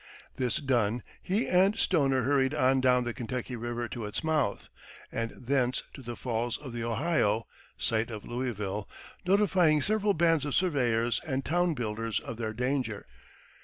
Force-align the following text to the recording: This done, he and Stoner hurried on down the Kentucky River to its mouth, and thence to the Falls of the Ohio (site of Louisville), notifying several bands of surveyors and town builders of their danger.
This 0.37 0.55
done, 0.57 1.03
he 1.21 1.47
and 1.47 1.77
Stoner 1.77 2.23
hurried 2.23 2.55
on 2.55 2.81
down 2.81 3.03
the 3.03 3.13
Kentucky 3.13 3.55
River 3.55 3.87
to 3.89 4.05
its 4.05 4.23
mouth, 4.23 4.67
and 5.11 5.29
thence 5.29 5.83
to 5.93 6.01
the 6.01 6.15
Falls 6.15 6.57
of 6.57 6.73
the 6.73 6.83
Ohio 6.83 7.45
(site 7.77 8.09
of 8.09 8.25
Louisville), 8.25 8.89
notifying 9.27 9.79
several 9.79 10.15
bands 10.15 10.43
of 10.43 10.55
surveyors 10.55 11.21
and 11.23 11.45
town 11.45 11.75
builders 11.75 12.19
of 12.19 12.37
their 12.37 12.51
danger. 12.51 13.05